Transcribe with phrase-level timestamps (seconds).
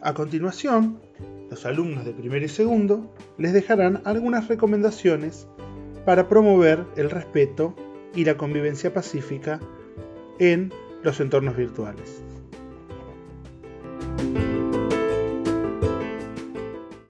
[0.00, 1.00] A continuación,
[1.50, 5.48] los alumnos de primero y segundo les dejarán algunas recomendaciones
[6.04, 7.74] para promover el respeto
[8.14, 9.58] y la convivencia pacífica
[10.38, 12.22] en los entornos virtuales.